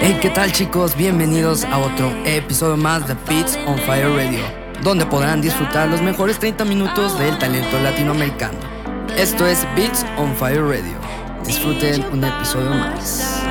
[0.00, 0.96] Hey, ¿qué tal chicos?
[0.96, 4.40] Bienvenidos a otro episodio más de Beats on Fire Radio,
[4.82, 8.58] donde podrán disfrutar los mejores 30 minutos del talento latinoamericano.
[9.18, 10.96] Esto es Beats on Fire Radio.
[11.44, 13.45] Disfruten un episodio más.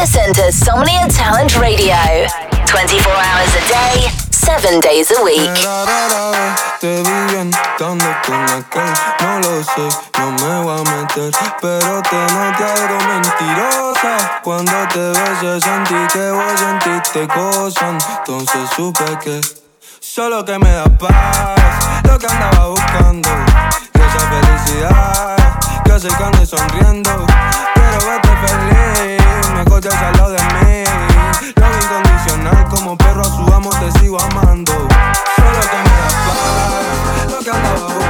[0.00, 2.24] Listen to Somnia Talent Radio.
[2.72, 5.52] 24 hours a day, 7 days a week.
[6.80, 12.00] Te vi bien estando con aquel No lo sé, no me voy a meter Pero
[12.00, 14.40] te noté algo mentirosa.
[14.42, 18.02] Cuando te besé sentí que vos sentiste cosas.
[18.20, 19.38] Entonces supe que
[20.00, 23.28] Solo que me da paz Lo que andaba buscando
[23.92, 25.36] Y esa felicidad
[25.84, 27.26] Que que ande sonriendo
[27.74, 29.19] Quiero verte feliz
[29.80, 30.84] Te al lado de mí.
[31.56, 34.72] Lo incondicional como perro a su amo te sigo amando.
[34.72, 38.09] Solo que me da paz Lo que andaba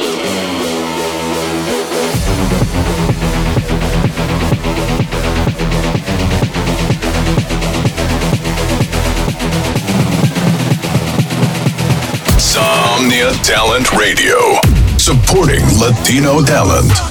[13.21, 14.59] Talent Radio.
[14.97, 17.10] Supporting Latino talent.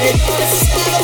[0.00, 0.06] す
[0.46, 0.99] すってろ!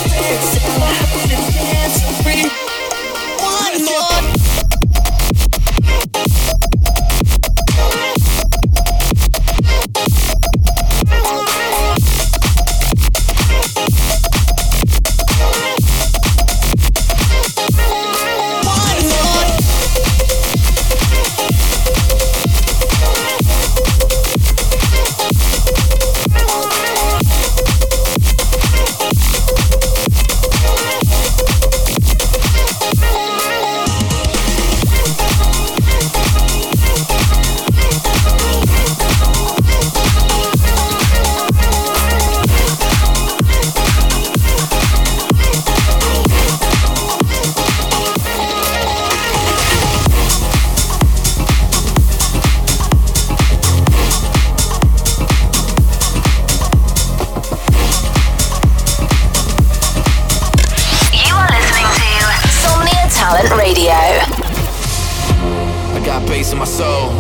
[66.53, 67.11] In my soul,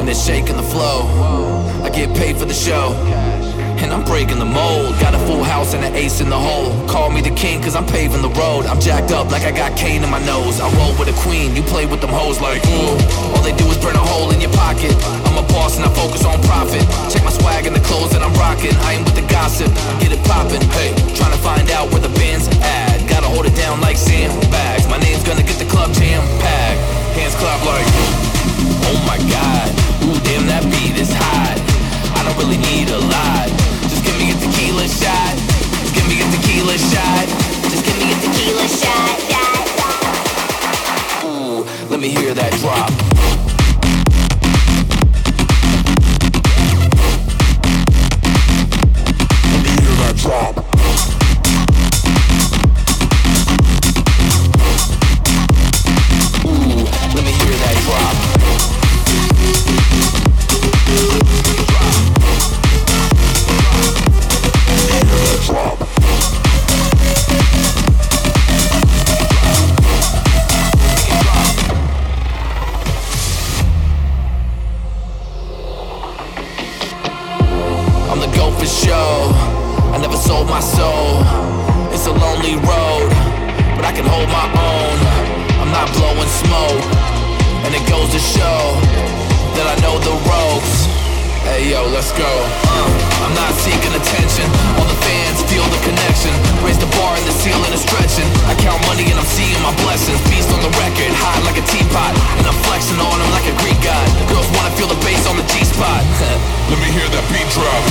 [0.00, 1.04] and it's shaking the flow.
[1.84, 2.96] I get paid for the show,
[3.84, 4.96] and I'm breaking the mold.
[4.98, 6.72] Got a full house and an ace in the hole.
[6.88, 8.64] Call me the king, cause I'm paving the road.
[8.64, 10.58] I'm jacked up like I got cane in my nose.
[10.58, 12.96] I roll with a queen, you play with them hoes like, ooh.
[13.36, 14.96] All they do is burn a hole in your pocket.
[15.28, 16.80] I'm a boss and I focus on profit.
[17.12, 18.74] Check my swag and the clothes that I'm rocking.
[18.88, 19.68] I am with the gossip,
[20.00, 20.64] get it poppin'.
[20.72, 23.04] Hey, trying to find out where the band's at.
[23.06, 24.88] Gotta hold it down like sandbags.
[24.88, 27.05] My name's gonna get the club jam packed.
[27.16, 27.88] Hands clap like,
[28.92, 29.68] oh my god.
[30.04, 31.56] Ooh, damn, that beat is hot.
[32.12, 33.48] I don't really need a lot.
[33.88, 35.32] Just give me a tequila shot.
[35.80, 37.26] Just give me a tequila shot.
[37.72, 39.16] Just give me a tequila shot.
[41.24, 43.15] Ooh, let me hear that drop.
[91.56, 92.28] Hey yo, let's go.
[92.28, 94.44] Uh, I'm not seeking attention.
[94.76, 96.28] All the fans feel the connection.
[96.60, 98.28] Raise the bar and the ceiling is stretching.
[98.44, 100.20] I count money and I'm seeing my blessings.
[100.28, 103.56] Beast on the record, hot like a teapot, and I'm flexing on them like a
[103.64, 104.04] Greek god.
[104.28, 106.04] Girls wanna feel the bass on the G spot.
[106.68, 107.84] Let me hear that beat drop.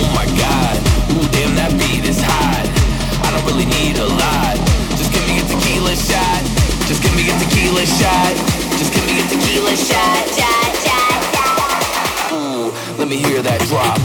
[0.00, 0.80] Oh my god,
[1.20, 2.64] ooh damn that beat is hot.
[2.64, 4.56] I don't really need a lot.
[4.96, 6.40] Just give me a tequila shot.
[6.88, 8.32] Just give me a tequila shot.
[8.80, 10.24] Just give me a tequila shot.
[10.32, 10.83] shot,
[13.04, 13.98] let me hear that drop.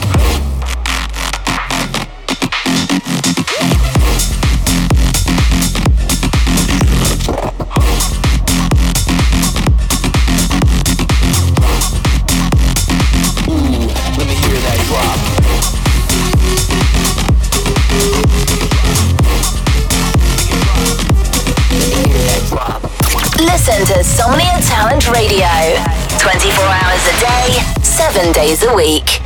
[23.40, 25.99] Listen to Somnia Talent Radio.
[26.20, 29.22] 24 hours a day, 7 days a week.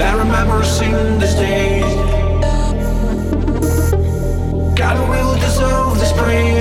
[0.00, 0.64] I remember
[1.18, 1.82] this day.
[4.74, 6.51] God will deserve this prayer.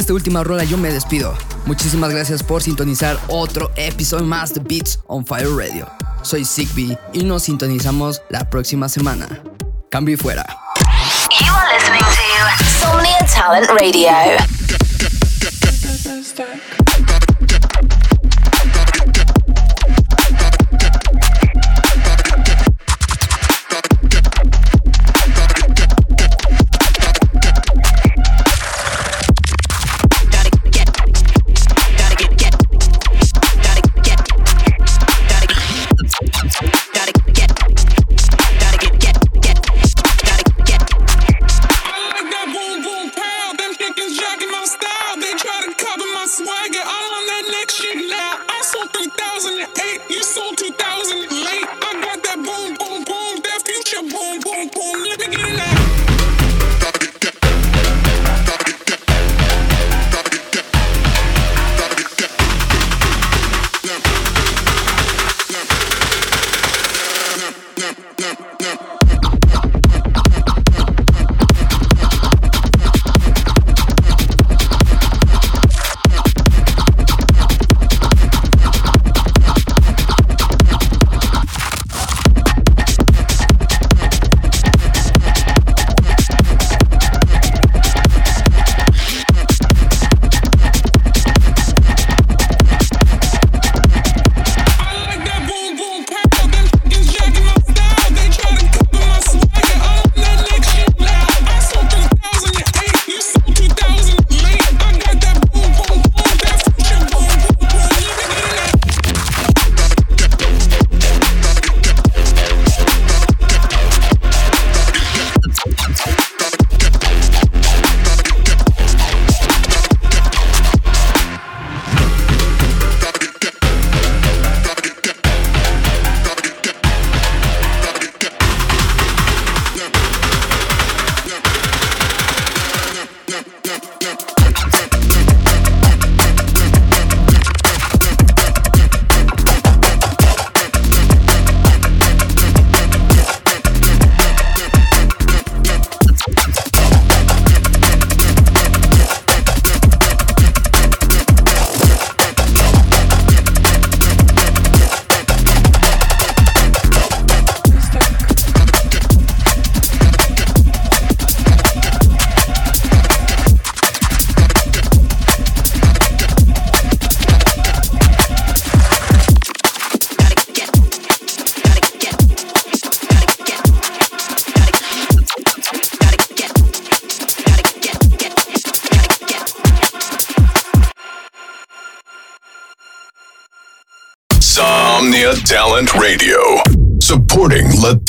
[0.00, 1.34] Esta última rola yo me despido.
[1.66, 5.86] Muchísimas gracias por sintonizar otro episodio más de Beats on Fire Radio.
[6.22, 9.42] Soy Zigbee y nos sintonizamos la próxima semana.
[9.90, 10.44] Cambio y fuera.